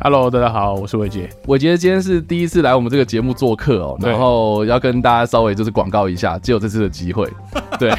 [0.00, 1.28] Hello，大家好，我是伟杰。
[1.48, 7.28] 伟杰今天是第一次来我们这个节目做客哦，然后要跟大家稍微就是广告一下，只有这次的机会。
[7.80, 7.92] 对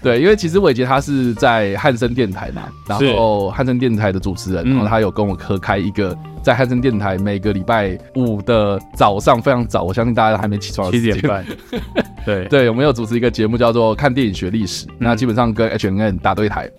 [0.00, 6.16] 对，因为其实伟杰他是在汉森电台嘛，然后汉森电台的主持人，然后他有跟我合开一个。
[6.46, 10.92] 在汉森电台每个礼拜五的早上非常早，我相信大家还没起床。
[10.92, 11.44] 七点半。
[12.24, 16.70] 对对，我们有主持一个节目叫做《看电影学历史》，嗯，那基本上跟 H N N 打对台，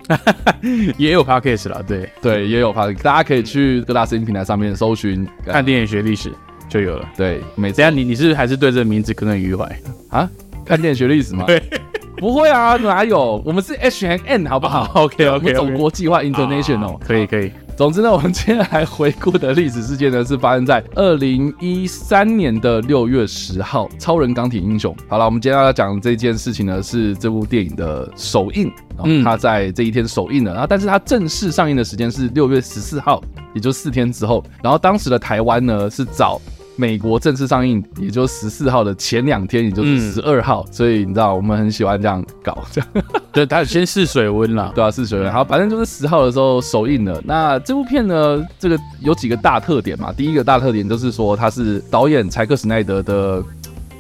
[0.98, 1.84] 也有 Podcast 了。
[1.86, 6.30] 对对，也有 Podcast，大家可以去各大声音平台上面搜寻《看电影学历史》
[6.70, 7.06] 就有了。
[7.18, 9.66] 对，每这样你你是，是还是对这个名字耿耿于怀
[10.12, 10.30] 啊？
[10.66, 11.44] 看电影学历史吗？
[11.46, 11.62] 对，
[12.16, 13.44] 不会啊，哪有？
[13.46, 17.52] 我们是 HNN 好不好？OK OK，走国际化 International，可以可以。
[17.78, 24.92] 总之呢，我们今天来回顾的历史事件呢，是发生在二零一三年的六月十号，《超人钢铁英雄》。
[25.08, 28.72] 好了，我们今天要讲这件事情呢，是这部电影的首映，
[29.04, 33.22] 嗯，它在这一天首映了，然后但是它正式上映的时间是六月十四号，
[33.54, 34.44] 也就四天之后。
[34.64, 36.42] 然后当时的台湾呢是早。
[36.80, 42.90] 美国正式上映，也就十四号的前两天，也就是十二号，所以你知道我们很喜欢这样搞，这样
[43.38, 45.32] 对，他先试水温了，对啊，试水温。
[45.32, 47.22] 好，反正就是十号的时候首映了。
[47.24, 50.12] 那这部片呢，这个有几个大特点嘛？
[50.12, 53.44] 第一个大特点就是说，它是导演柴克史奈德的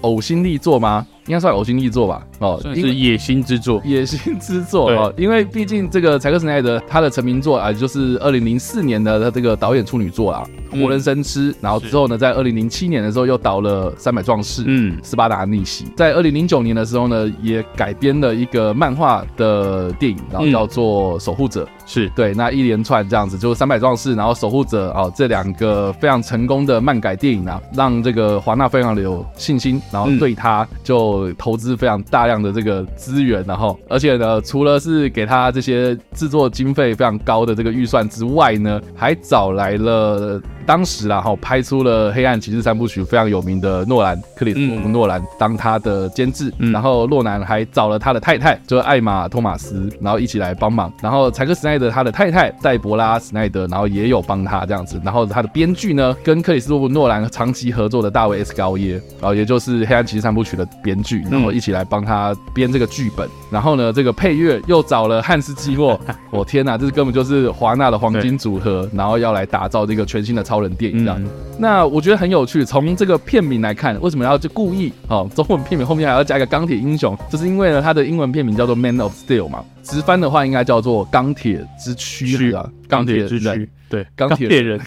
[0.01, 1.05] 呕心力作吗？
[1.27, 22.09] 应该算呕心力作吧，哦，是野心之作，野心之作哦，因为毕竟这个柴克斯奈德他的成名作啊，就是二零零四年的他这个导演处女作啊，嗯《活人生吃》，然后之后呢，在二零零七年的时候又导了《三百壮士》，嗯，《斯巴达逆袭》，在二零零九年的时候呢，也改编了一个漫画的电影，然后叫做《守护者》，是。
[22.15, 31.33] 对，那一连串这样子，就是《三百壮士》，然后《守护者》哦，这两个非常成功的漫改电影啊，让这个华纳非常的有信心，然后对他就。
[31.37, 40.39] 投资非常大量的这个资源，然后而且呢，除了是给他这些制作经费非常高的这个预算之外呢，还找来了。
[40.67, 50.91] 当时啦，哈，拍出了《黑暗骑士》三部曲非常有名的诺兰，克里斯托弗诺兰当他的监制，嗯，然后诺兰还找了他的太太，就是艾玛托马斯，然后一起来帮忙。
[51.01, 54.99] 然后柴克史奈德他的太太戴博拉史奈德，然后也有帮他这样子。
[55.05, 63.25] 然后他的编剧呢，跟克里斯托弗诺兰长期合作的大卫 S 高耶，然后也就是《黑暗骑士》三部曲的编剧，然后一起来帮他编这个剧本。
[63.49, 65.97] 然后呢，这个配乐又找了汉斯季默，
[66.29, 70.56] 我天哪，这是根本就是华纳的黄金组合，然后要来打造这个全新的超。
[70.57, 71.29] 超人电影这样，嗯，
[71.59, 72.65] 那我觉得很有趣。
[72.65, 75.29] 从这个片名来看，为什么要就故意哦？
[75.35, 84.79] 中文片名后面还要加一个钢铁英雄，就是因为呢，它的英文片名叫做《Man of Steel》嘛，直翻的话应该叫做钢铁之躯啊，钢铁之躯，对， 钢铁人，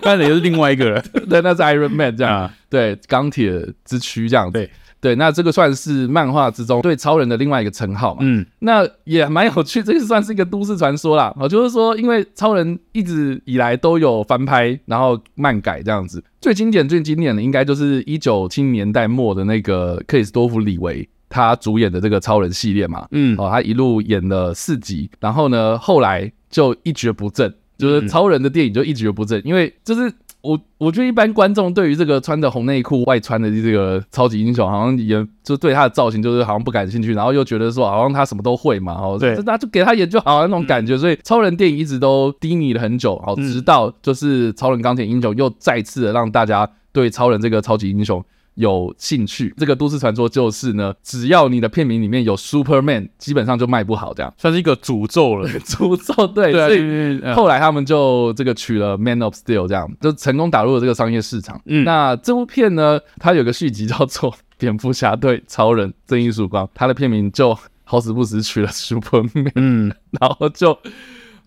[0.00, 3.52] 钢铁又是另外一个人， 对，那是 Iron Man 这样，啊，对，钢铁
[3.84, 4.70] 之躯这样，对。
[5.00, 8.20] 对，那这个算是漫画之中对超人的另外一个称号嘛？
[8.22, 11.32] 嗯，那也蛮有趣，这个算是一个都市传说啦。
[11.38, 16.22] 哦，就是说，因为超人一直以来都有翻拍，然后漫改这样子。
[16.40, 23.06] 最经典、最经典的，应该就是一九七零年代末的那个克里斯多夫·李维他主演的这个超人系列嘛。
[23.12, 30.12] 嗯，哦，他一路演了四集，然后呢，后来就一蹶不振，就是超人的电影就一蹶不振，因为就是。
[30.40, 48.24] 我我觉得一般观众对于这个穿着红内裤外穿的这个超级英雄，好像也就对他的造型就是好像不感兴趣，然后又觉得说好像他什么都会嘛，哦，对，那就给他演就好那种感觉，所以超人电影一直都低迷了很久，好，直到就是超人钢铁英雄又再次的让大家对超人这个超级英雄。
[48.58, 55.48] 有兴趣，这个都市传说就是呢，只要你的片名里面有 Superman，基本上就卖不好，这样算是一个诅咒了。
[55.60, 61.60] 诅咒对，对，所以后来他们就这个取了 Man of Steel，这样就成功打入了这个商业市场。
[61.66, 70.76] 嗯，那这部片呢，它有个续集叫做《蝙蝠侠对超人正义曙光》，它的片名就好死不死取了 Superman，嗯， 然后就。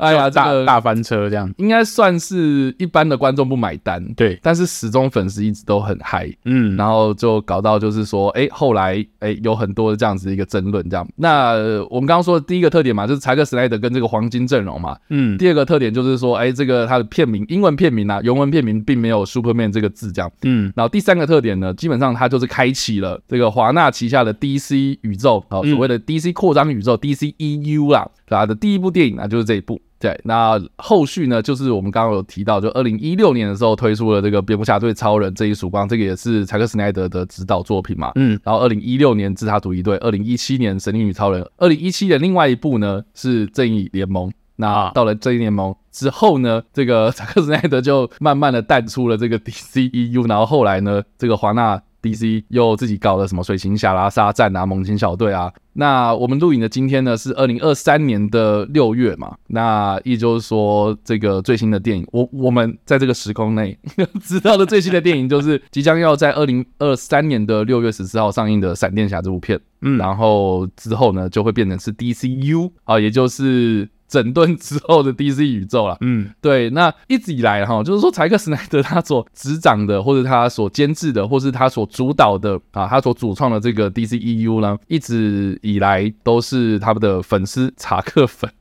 [0.01, 11.07] 哎呀，大、这个、大翻车这样，应该算是一般的观众不买单，对，但是始终粉丝一直都很嗨，嗯，然后就搞到就是说，哎、欸，后来哎、欸、有很多的这样子一个争论，这样。
[11.17, 11.53] 那
[11.91, 29.79] 我们刚刚说的第一个特点嘛，就是查克史奈德跟这个黄金阵容嘛，嗯，第二个特点就是说，哎、欸，这个他的片名英文片名啊，原文片名并没有 Superman 这个字，这样，嗯，然后第三个特点呢，基本上他就是开启了这个华纳旗下的 DC 宇宙，好，所谓的 DC 扩张宇宙、嗯、DC EU 啦，他的第一部电影啊，就是这一部。
[30.01, 38.11] 对，那后续呢，就是我们刚刚有提到，就二零一六年的时候推出了这个蝙蝠侠对超人这一曙光，这个也是柴克斯奈德的指导作品嘛。
[38.15, 44.31] 嗯，然后二零一六年自杀突击队，二零一七年神力女超人，二零一七年另外一部呢是正义联盟。
[44.55, 51.81] 那到了正义联盟之后呢，这个 查克·斯奈德就慢慢的淡出了这个 DCEU，然后后来呢，这个华纳。
[52.01, 55.51] DC 又自己搞了什么水行侠啦、沙战啊、猛禽小队啊。
[55.73, 59.35] 那我们录影的今天呢是二零二三年的六月嘛？
[59.47, 63.77] 那也就是说，这个最新的电影，我我们在这个时空内
[64.21, 69.59] 知道的最新的电影，就是即将要在二零二三年的六月十四号上映的《闪电侠》这部片。
[69.81, 73.87] 嗯，然后之后呢就会变成是 DCU 啊，也就是。
[74.11, 88.51] 整顿之后的 DC 宇宙了，嗯，对，那一直以来哈，就是说柴克斯奈德他所执掌的，或者他所监制的，或是他所主导的啊，他所主创的这个 DCEU 呢，一直以来都是他们的粉丝查克粉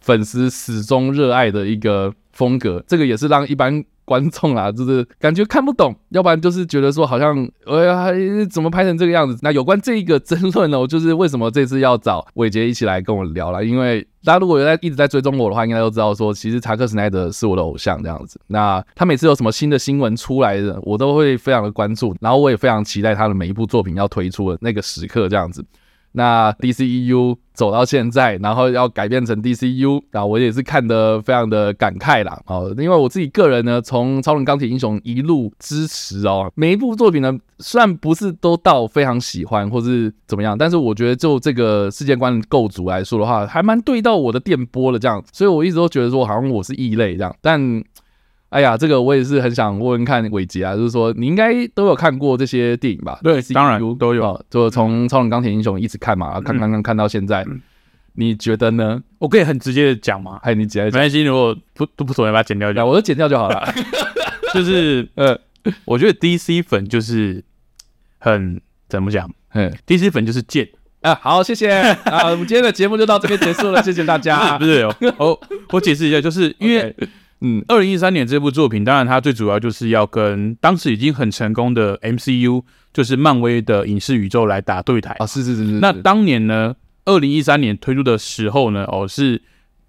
[0.00, 3.82] 粉丝始终热爱的一个风格，这个也是让一般。
[4.10, 8.08] 观众啊，就是感觉看不懂，要不然就是觉得说好像，哎呀，
[8.50, 9.38] 怎么拍成这个样子？
[9.40, 13.64] 那有关这一个争论呢，我就是为什么这次要找伟杰一起来跟我聊了？
[13.64, 18.40] 因为大家如果有在一直在追踪我的话，应该都知道说，其实查克·史奈德是我的偶像这样子。
[18.48, 25.64] 那他每次有什么新的新闻出来的，我都会非常的关注，然后我也非常期待他的每一部作品要推出的那个时刻这样子。
[26.12, 32.40] 那 DCEU 走到现在，然后要改变成 DCU，啊，我也是看得非常的感慨啦。
[32.46, 47.82] 哦，因为我自己个人呢，从超人、钢铁英雄一路支持哦，每一部作品呢，虽然不是都到非常喜欢或是怎么样，但是我觉得就这个世界观构筑来说的话，还蛮对到我的电波的这样，所以我一直都觉得说，好像我是异类这样，但。
[48.50, 53.18] 哎呀，这个我也是很想问问看伟杰啊，就是说你应该都有看过这些电影吧？
[53.22, 57.46] 对，当然都有，就从超人、钢铁英雄一直看嘛，看看看看到现在，
[58.14, 59.00] 你觉得呢？
[59.18, 60.40] 我可以很直接的讲吗？
[60.42, 63.72] 哎，你直接讲，没关系，如果不都不妥，要把它剪掉就，我就剪掉就好了。
[64.52, 65.38] 就是 呃，
[65.84, 67.44] 我觉得 DC 粉就是
[68.18, 69.30] 很怎么讲？
[69.54, 70.68] 嗯，DC 粉就是贱
[71.02, 71.14] 啊。
[71.22, 74.58] 好，谢谢啊，我们今天的节目就到这边结束了，谢谢大家。
[74.58, 74.84] 不是，
[75.18, 76.92] 我我解释一下，就是因为。
[77.42, 85.26] 嗯，二零一三年这部作品，当然它最主要就是要跟当时已经很成功的 MCU，就是漫威的影视宇宙来打对台啊。
[85.26, 85.72] 是是是是。
[85.80, 86.76] 那当年呢，
[87.06, 89.40] 二零一三年推出的时候呢，哦，是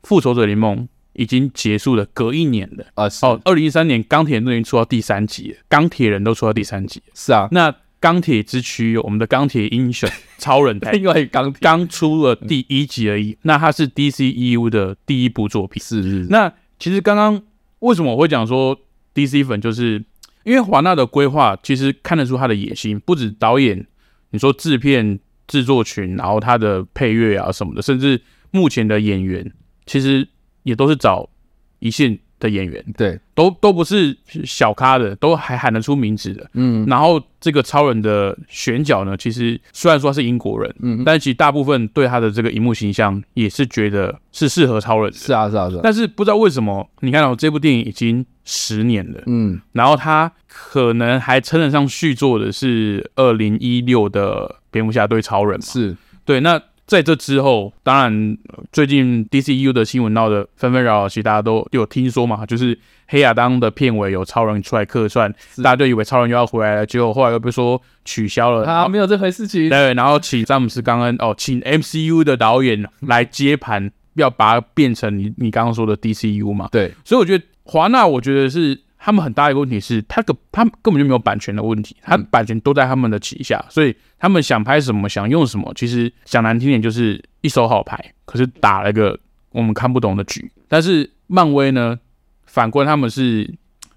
[0.04, 3.06] 复仇者联盟已经结束了，隔一年了啊。
[3.22, 7.02] 哦，二零一三年钢铁人都已经出到第三集了，钢铁人都出到第三集。
[7.14, 7.50] 是啊。
[7.52, 10.10] 那钢铁之躯，我们的钢铁英雄
[10.40, 13.38] 超人，因为钢刚出了第一集而已。
[13.42, 15.84] 那它是 DCEU 的第一部作品。
[15.84, 16.28] 是是。
[16.30, 16.52] 那
[16.82, 17.40] 其实刚刚
[17.78, 18.76] 为什么我会讲说
[19.14, 20.04] DC 粉，就是
[20.44, 23.86] 因为华纳的规划其实看得出他的野心，不止导演，
[24.32, 28.20] 你说制片、制作群，然后他的配乐啊什么的，甚至
[28.50, 29.54] 目前的演员，
[29.86, 30.28] 其实
[30.64, 31.30] 也都是找
[31.78, 36.84] 一线的演员，对，都都不是小咖的，都还喊得出名字的，嗯。
[36.88, 45.18] 然后这个超人的选角呢，其实虽然说他是英国人，嗯，但是其实大部分对他的这个荧幕形象也是觉得是适合超人的。
[45.18, 45.82] 是啊，是啊，是啊。
[45.84, 55.96] 但是不知道为什么，你看到这部电影已经十年了，嗯，然后他可能还称得上续作的是二零一六的蝙蝠侠对超人嘛，是
[56.26, 56.60] 对那。
[56.92, 58.38] 在这之后，当然
[58.74, 62.78] 最近 DCU 的新闻闹得纷纷扰扰，其实大家都有听说嘛，就是
[63.08, 65.34] 黑亚当的片尾有超人出来客串，
[65.64, 69.70] 大家就以为超人又要回来了，结果后来又被说取消了，啊，没有这回事情。
[69.70, 76.68] 对，然后请詹姆斯·冈恩哦，请 MCU 的导演来接盘，要把它变成你你刚刚说的 DCU 嘛？
[76.74, 78.78] 对，所以我觉得华纳，我觉得是。
[79.04, 89.20] 他们很大一个问题是，他个他们根本就没有版权的问题，他版权都在他们的旗下，所以他们想拍什么，想用什么，其实讲难听点就是一手好牌，可是打了个
[89.54, 90.52] 我们看不懂的局。
[90.68, 91.98] 但是漫威呢，
[92.46, 93.52] 反观他们是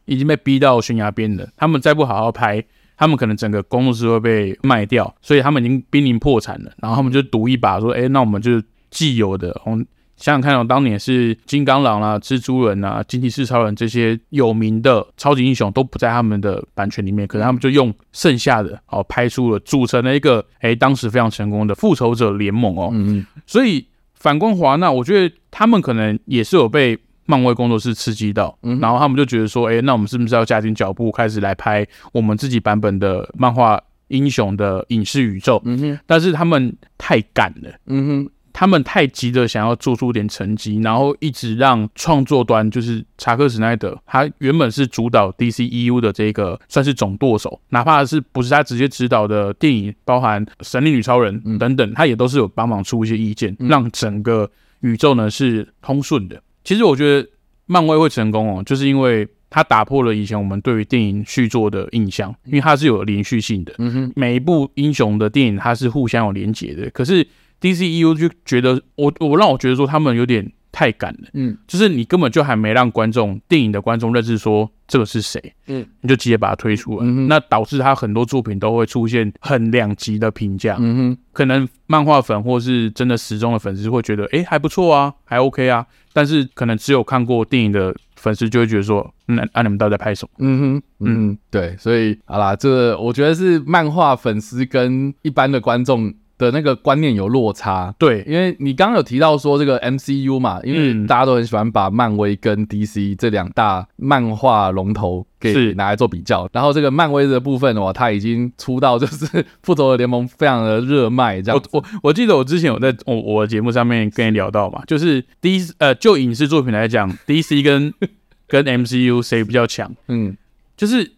[0.07, 2.65] 已经被逼到悬崖边的，他们再不好好拍，
[2.97, 6.73] 他们可能整个工作室会被卖掉，所以他们已经濒临破产了。
[6.79, 9.85] 然后他们就赌一把，说，哎，那我们就既有的红。
[10.25, 22.88] 想想看哦，当年是金刚狼啦、啊、蜘蛛人啊、惊奇四超人这些有名的超级英雄都不在他们的版权里面，可能他们就用剩下的哦拍出了，组成了一个 哎当时非常成功的复仇者联盟哦。
[22.95, 23.26] 嗯嗯。
[23.45, 33.78] 所以反观华纳，我觉得他们可能也是有被漫威工作室刺激到，嗯，然后他们就觉得说，哎，那我们是不是要加紧脚步，开始来拍我们自己版本的漫画
[34.09, 35.61] 英雄的影视宇宙？
[35.66, 35.99] 嗯哼。
[36.07, 38.31] 但是他们太赶了，嗯哼。
[38.55, 54.49] 他们太急着想要做出点成绩，然后一直让创作端就是查克·史奈德，他原本是主导 DCEU 的这个算是总舵手，哪怕是不是他直接指导的电影，包含《神力女超人》等等，他也都是有帮忙出一些意见，让整个
[54.83, 56.41] 宇宙呢是通顺的。
[56.63, 57.29] 其实我觉得
[57.67, 63.75] 漫威会成功哦，就是因为他打破了以前我们对于电影续作的印象，因为它是有连续性的，
[64.15, 67.27] 每一部英雄的电影它是互相有连结的，可是。
[67.64, 90.30] DCEU 就觉得我我让我觉得说他们有点太赶了，嗯，就是你根本就还没让观众电影的观众认识说这个是谁，嗯，你就直接把它推出来，嗯、那导致他很多作品都会出现很两极的评价，嗯哼，可能漫画粉或是真的时钟的粉丝会觉得，哎、欸，还不错啊，还 OK 啊，但是可能只有看过电影的粉丝就会觉得说，那、嗯、啊你们到底在拍什么？
[90.40, 91.38] 嗯哼，嗯，嗯。
[91.50, 96.12] 对，所以好啦，这我觉得是漫画粉丝跟一般的观众。
[96.37, 109.26] 的那个观念有落差，对，因为你刚刚有提到说这个 MCU 嘛，因为大家都很喜欢把漫威跟 DC 这两大漫画龙头给拿来做比较，然后这个漫威的部分的话，它已经出到就是
[109.62, 111.62] 复仇者联盟非常的热卖，这样。
[111.73, 117.95] 我我我记得我之前有在我我的节目上面跟你聊到嘛，就是 DC 呃就影视作品来讲，DC 跟
[118.49, 119.95] 跟 MCU 谁比较强？
[120.09, 120.37] 嗯，
[120.76, 121.12] 就是。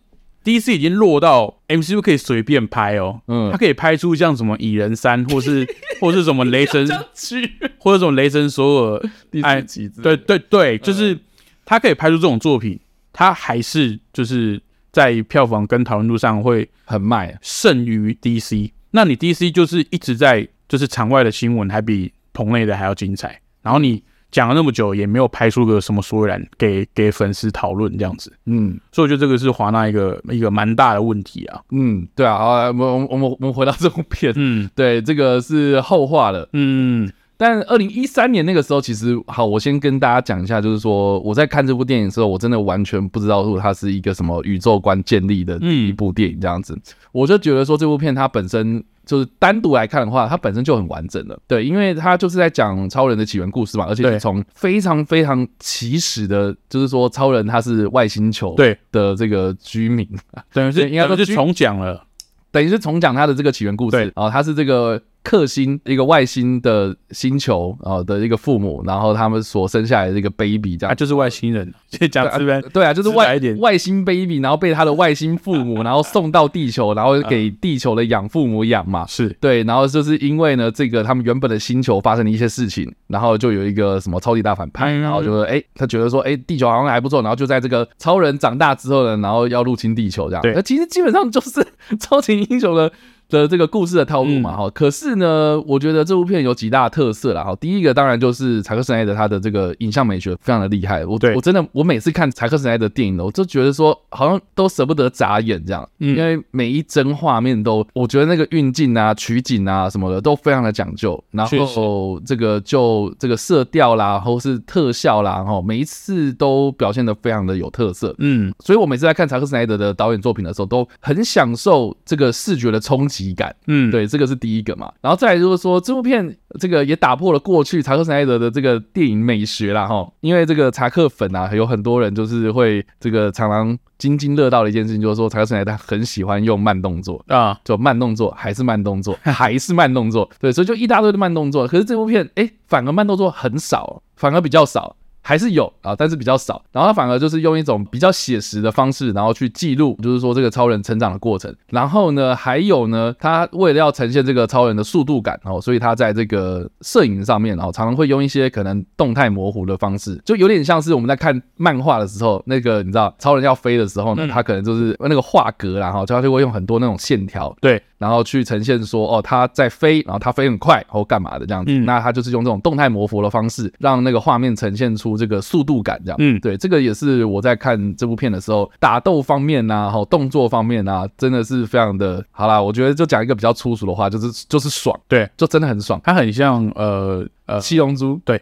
[0.46, 5.66] DC 已经落到 MCU 可以随便拍哦，嗯，他可以拍出像什么蚁人三， 或是
[6.00, 6.86] 或是什么雷神
[7.78, 11.18] 或者什么雷神索尔第四集，对对对，就是
[11.64, 12.78] 他可以拍出这种作品，
[13.12, 14.62] 他还是就是
[14.92, 18.70] 在票房跟讨论度上会很卖，胜于 DC。
[18.92, 24.02] 那你 DC 就是一直在就是场外的新闻还比棚内的还要精彩，然后你。
[24.30, 46.80] 讲了那么久，也没有拍出个什么所以然给给粉丝讨论这样子，嗯，所以我觉得这个是华纳一个一个蛮大的问题啊，嗯，对啊，好，我们我们我们回到这部片，嗯，对，这个是后话了，嗯，但二零一三年那个时候，其实好，我先跟大家讲一下，就是说我在看这部电影的时候，我真的完全不知道说它是一个什么宇宙观建立的一部电影这样子，嗯，
[47.12, 48.84] 我就觉得说这部片它本身。
[49.06, 51.38] 就是单独来看的话，它本身就很完整了。
[51.46, 60.04] 对，因为它就是在讲超人的起源故事嘛，而且是从非常非常起始的，就是说超人他是外星球对的这个居民，
[60.52, 62.04] 等于是应该说是重讲了，
[62.50, 63.96] 等于是重讲他的这个起源故事。
[63.96, 65.00] 对，啊，他是这个。
[65.26, 71.74] 克星一个外星的星球啊的一个父母，然后他们所生下来的一个 baby，这样、啊、就是外星人。
[72.12, 79.04] 讲这边对啊，就是外外星 baby，然后被他的外星父母，然后送到地球，然后给地球的养父母养嘛。
[79.08, 90.42] 是对，然后就是因为呢，这个他们原本的星球发生了一些事情，然后就有一个什么超级大反派，然后就说哎，他觉得说哎，地球好像还不错，然后就在这个超人长大之后呢，然后要入侵地球这样。
[90.42, 91.66] 对，那其实基本上就是
[91.98, 92.92] 超级英雄的。
[93.28, 101.34] 的这个故事的套路嘛，哈、嗯，可是呢，我觉得这部片有几大特色啦，哈，第一个当然就是柴克史奈德他的这个影像美学非常的厉害，我对。
[101.34, 123.15] 我真的我每次看柴克史奈德电影呢，我就觉得说好像都舍不得眨眼这样，嗯，因为每一帧画面都，我觉得那个运镜啊、取景啊什么的都非常的讲究，然后这个就这个色调啦，或是特效啦，哈，每一次都表现的非常的有特色，嗯，所以我每次在看柴克史奈德的导演作品的时候，都很享受这个视觉的冲击。
[123.16, 144.96] 喜感，嗯，对，这个是第一个嘛，然后再来就是说，这部片这个也打破了过去查克·史奈德的这个电影美学啦哈，因为这个查克粉啊，有很多人就是会这个常常津津乐道的一件事情，就是说查克·史奈德很喜欢用慢动作啊，就慢动作还是慢动作还是慢动作，对，所以就一大堆的慢动作，可是这部片哎，反而慢动作很少，反而比较少。
[145.26, 146.62] 还是有啊，但是比较少。
[146.70, 151.52] 然后他反而就是用一种比较写实的方式，然后去记录，就是说这个超人成长的过程。
[151.70, 171.72] 然后呢，还有呢，他为了要呈现这个超人的速度感哦，所以他在这个摄影上面哦，常常会用一些可能动态模糊的方式，就有点像是我们在看漫画的时候，那个你知道超人要飞的时候呢，他可能就是那个画格，然后他就会用很多那种线条，对，然后去呈现说哦他在飞，然后他飞很快，或干嘛的这样子。
[171.80, 175.16] 那他就是用这种动态模糊的方式，让那个画面呈现出。
[175.16, 182.60] 这个速度感，这样，嗯，对，这个也是我在看这部片的时候，打斗方面呐，哈，动作方面呐，真的是非常的好啦。
[182.60, 185.98] 我觉得就讲一个比较粗俗的话，就是就是爽，对，就真的很爽。
[186.04, 188.38] 它很像呃呃七龙珠， 对，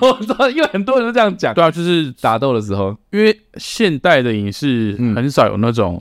[0.00, 6.00] 我知道，因为很多人都这样讲，对啊，就是打斗的时候，因为现代的影视很少有那种。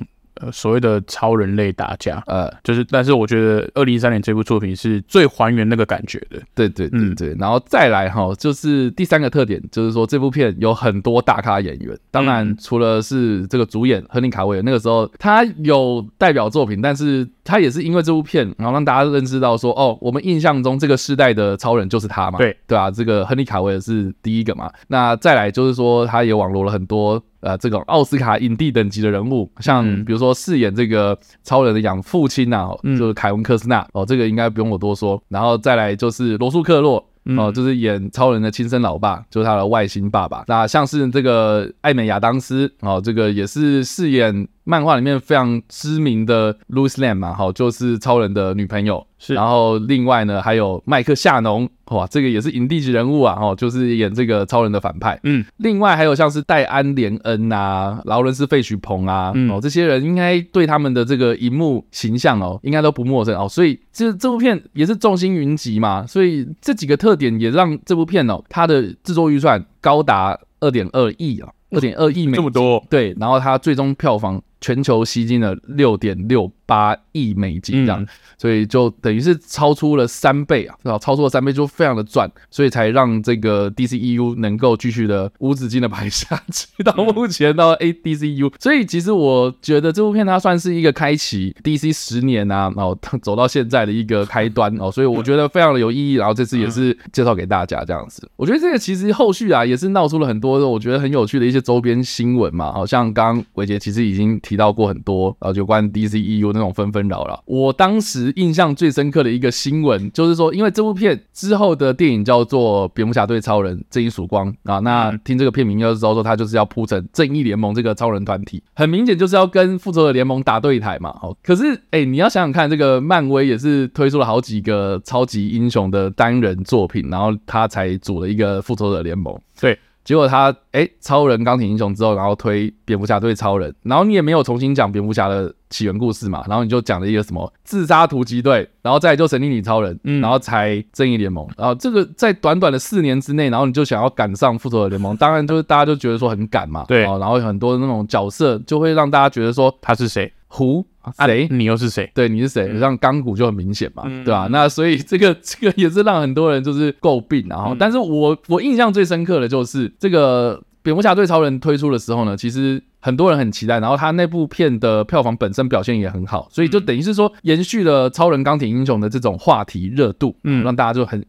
[0.51, 6.41] 所谓的超人类打架，呃，就是，但是我觉得二零一三年这部作品是最还原那个感觉的。
[6.55, 11.97] 对对对对，然后再来哈，就是第三个特点，就是说这部片有很多大咖演员。
[12.11, 22.37] 当然，除了是这个主演亨利卡维尔，那个时候他有代表作品，但是他也是因为这部片，然后让大家认识到说，哦，我们印象中这个世代的超人就是他嘛。
[22.37, 24.71] 对对啊，这个亨利卡维尔是第一个嘛。
[24.87, 27.21] 那再来就是说，他也网罗了很多。
[27.43, 35.21] 呃，这种奥斯卡影帝等级的人物，像比如说饰演这个超人的养父亲呐、啊，嗯、就是凯文·科斯纳哦，这个应该不用我多说。
[35.27, 37.05] 然后再来就是罗素·克洛
[37.37, 40.45] 哦，就是演超人的亲生老爸，就是他的外星爸爸。
[40.47, 49.05] 那像是这个艾美·亚当斯哦，这个也是饰演漫画里面非常知名的 Lois Lane 嘛，好，就是超人的女朋友。
[49.19, 55.17] 是，然后另外呢，还有麦克夏农，哇，这个也是影帝级人物啊，哦，就是演这个超人的反派。
[55.23, 63.47] 嗯，另外还有像是戴安·莲恩啊、劳伦斯·费许鹏啊，嗯、哦，这些人应该对他们的这个荧幕形象哦，应该都不陌生哦。
[63.47, 88.53] 所以这这部片也是众星云集嘛，所以这几个特点也让这部片哦，它的制作预算高达二点二亿啊，二点二亿美金，这么多，对，然后它最终票房全球吸金了六点六八亿美金这样，嗯、所以就等于是超出了三倍啊，超出了三倍就非常的赚，所以才让这个 DCEU 能够继续的无止境的排下去，到目前到 ADCU。
[88.57, 96.13] 所以其实我觉得这部片它算是一个开启 DC 十年啊，然后走到现在的一个开端哦，所以我觉得非常的有意义。
[96.13, 107.43] 然后这次也是介绍给大家这样子，我觉得这个其实后续啊也是闹出了很多我觉得很有趣的一些周边新闻嘛，好像刚刚伟杰其实已经提到过很多然后，有关 DCEU 那种纷纷扰扰。
[107.45, 121.13] 我当时印象最深刻的一个新闻，就是说，因为这部片之后的电影叫做《蝙蝠侠对超人：正义曙光》啊，那听这个片名就知道说，他就是要铺成正义联盟这个超人团体，很明显就是要跟复仇者联盟打对台嘛。
[121.19, 129.37] 好，可是哎、欸，你要想想看，这个漫威也是推出了好几个超级英雄的单人作品，然后他才组了一个复仇者联盟。
[129.59, 129.77] 对。
[130.03, 150.85] 结果他哎、欸，超人钢铁英雄之后，然后推蝙蝠侠对超人，然后你也没有重新讲蝙蝠侠的起源故事嘛，然后你就讲了一个什么自杀突击队，然后再就神力女超人，嗯，然后才正义联盟，然后这个在短短的四年之内，然后你就想要赶上复仇者联盟，当然就是大家就觉得说很赶嘛，对，然后很多那种角色就会让大家觉得说他是谁，胡。
[151.17, 151.47] 谁、啊？
[151.51, 152.09] 你又是谁？
[152.13, 152.67] 对，你是谁？
[152.67, 154.47] 让钢骨就很明显嘛，嗯、对吧、啊？
[154.51, 171.23] 那所以这个这个也是让很多人就是诟病，然后，但是我我印象最深刻的就是这个蝙蝠侠对超人推出的时候呢，其实很多人很期待，然后他那部片的票房本身表现也很好，所以就等于是说延续了超人钢铁英雄的这种话题热度，嗯，让大家就很。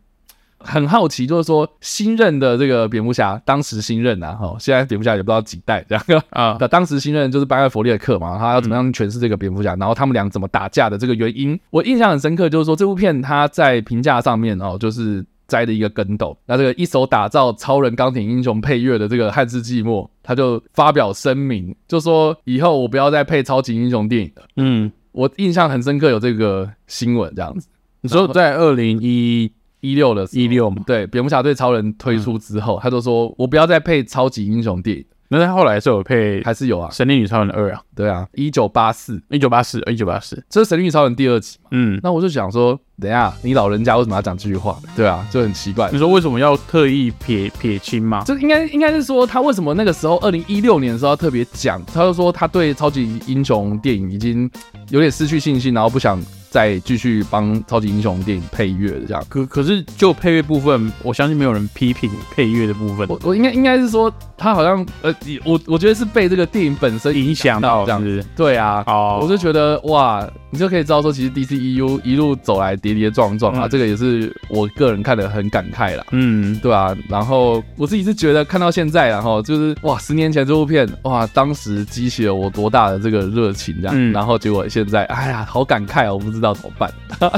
[0.65, 6.57] 很好奇，就是说新任的这个蝙蝠侠，当时新任呐，哈，现在蝙蝠侠也不知道几代这样啊。
[6.61, 16.37] 那当时新任就是班艾弗列克嘛，他要怎么样诠释这个蝙蝠侠，然后他们俩怎么打架的这个原因，我印象很深刻，就是说这部片他在评价上面哦，就是栽了一个跟斗。
[16.47, 24.43] 那这个一手打造超人钢铁英雄配乐的这个汉斯季默，他就发表声明，就说以后我不要再配超级英雄电影了。
[24.57, 27.69] 嗯，我印象很深刻，有这个新闻这样子。
[28.01, 29.53] 你说在二零一。
[29.85, 35.05] 一六的一六嘛，对，蝙蝠侠对超人推出之后，嗯、他就说我不要再配超级英雄电影。
[35.29, 36.89] 那他后来是有配，还是有啊？
[36.93, 41.71] 神力女超人二啊，对啊，一九八四，一九八四，一九八四，这是神力女超人第二集嘛。
[41.73, 44.79] 嗯，那我就想说，等一下你老人家为什么要讲这句话？
[44.95, 45.91] 对啊，就很奇怪。
[45.91, 48.23] 你说为什么要特意撇撇清吗？
[48.25, 51.83] 这应该应该是说他为什么那个时候二零一六年的时候要特别讲？
[51.87, 54.49] 他就说他对超级英雄电影已经
[54.91, 56.23] 有点失去信心，然后不想。
[56.55, 63.09] 再继续帮超级英雄电影配乐的这样，可可是就配乐部分，我相信没有人批评配乐的部分。
[63.09, 65.13] 我我应该应该是说，他好像呃，
[65.45, 68.25] 我我觉得是被这个电影本身影响到这样子。
[68.37, 76.07] 对啊，哦，我就觉得哇，你就可以知道说，其实 DCEU 一路走来跌跌撞撞啊，这个也是我个人看的很感慨啦。
[76.13, 76.97] 嗯，对啊。
[77.09, 86.44] 然后我自己是觉得看到现在，然后就是哇，十年前这部片哇，当时激起了我多大的这个热情这样，然后结果现在，哎呀，好感慨哦，我不知道。
[86.45, 86.93] 要怎么办？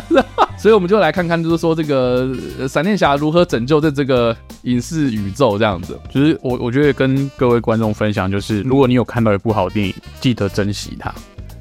[0.58, 2.34] 所以我们就来看看，就是说这个
[2.68, 5.98] 闪电侠如何拯救这这个影视宇宙这样子。
[6.10, 11.12] 就是我我觉得跟各位观众分享，就是如果你有看到一部好电影，记得珍惜它。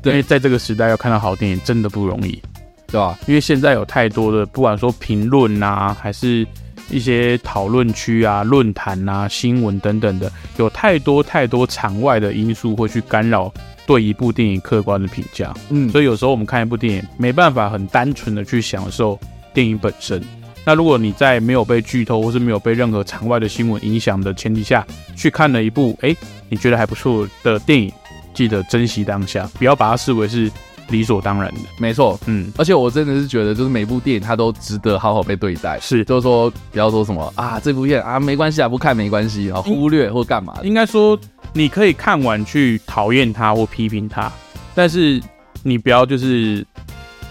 [0.04, 2.40] 因为在这个时代要看到好电影真的不容易，
[2.88, 3.18] 对吧？
[3.26, 6.46] 因为现在有太多的，不管说评论啊，还是
[6.92, 13.52] 一些讨论区啊、论坛啊、新闻等等的，有太多太多场外的因素会去干扰。
[13.86, 19.20] 对一部电影客观的评价，嗯，所以有时候我们看一部电影，没办法很单纯的去享受
[19.54, 20.24] 电影本身。
[20.66, 24.84] 那如果你在没有被剧透或是没有被任何场外的新闻影响的前提下
[25.16, 26.16] 去看了一部，哎，
[26.50, 27.92] 你觉得还不错的电影，
[28.34, 30.52] 记得珍惜当下，不要把它视为是
[30.90, 31.62] 理所当然的。
[31.78, 35.80] 没错，嗯，而且我真的是觉得，就是每部电影它都值得好好被对待。
[35.80, 40.56] 是，就是说不要说什么啊，这部片啊没关系啊，不看没关系，然后忽略或干嘛。
[40.64, 41.20] 应该说。
[41.54, 44.30] 你可以看完去讨厌它或批评它，
[44.74, 45.22] 但是
[45.64, 46.66] 你不要就是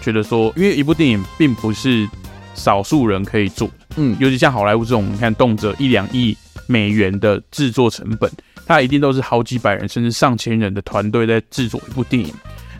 [0.00, 2.08] 觉得说，因为一部电影并不是
[2.54, 6.34] 少数人可以做，嗯，尤其像好莱坞这种，你看动辄一两亿
[6.66, 8.30] 美元的制作成本，
[8.64, 12.32] 它一定都是好几百人甚至上千人的团队在制作一部电影。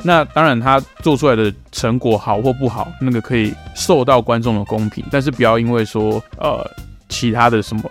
[0.04, 6.64] 那当然，他做出来的成果好或不好，那个可以受到观众的公平，但是不要因为说呃
[7.08, 7.82] 其他的什么。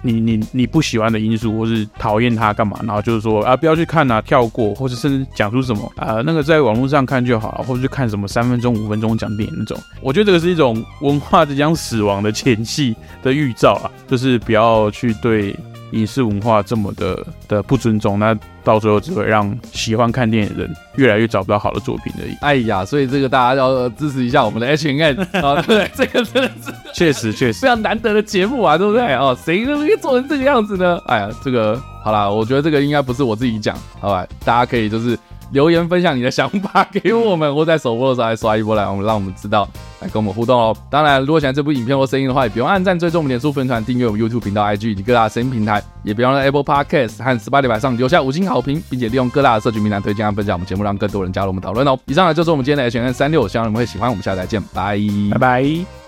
[0.00, 15.52] 你你你不喜欢的因素，或是讨厌他干嘛，然后就是说啊不要去看啊，跳过，或者甚至讲出什么啊那个在网络上看就好了，或者去看什么三分钟五分钟讲电影那种，我觉得这个是一种文化即将死亡的前戏的预兆啊，就是不要去对。
[15.92, 22.36] 影视文化这么的的不尊重，那到最后只会让喜欢看电影的人越来越找不到好的作品而已。
[22.40, 29.14] 哎呀，所以这个大家要支持一下我们的 hnm 啊， 对，这个真的是确实确实非常难得的节目啊，对不对？
[29.14, 31.00] 哦，谁能够做成这个样子呢？
[31.06, 34.26] 哎呀，这个好啦，我觉得这个应该不是我自己讲，好吧？
[34.44, 35.18] 大家可以就是。
[35.50, 39.66] 留言分享你的想法给我们，或在首播的时候来刷一波来，我们让我们知道，
[40.00, 40.76] 来跟我们互动哦。
[40.90, 51.98] 当然，如果喜欢这部影片或声音的话，也不用按赞、追踪我们脸书粉团、订阅我们 YouTube 频道、IG 以及各大声音平台，也别忘了 Apple Podcast 和 Spotify 上留下五星好评，并且利用各大的社群平台推荐和分享我们节目，让更多人加入我们讨论哦。
[52.06, 54.08] 以上呢就是我们今天的 H&M 365，希望你们会喜欢。
[54.08, 54.98] 我们下次再见，拜
[55.32, 56.07] 拜拜。